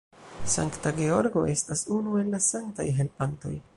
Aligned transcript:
Sankta 0.53 0.93
Georgo 0.99 1.43
estas 1.55 1.83
unu 1.99 2.17
el 2.23 2.33
la 2.37 2.41
sanktaj 2.47 2.87
helpantoj. 3.03 3.55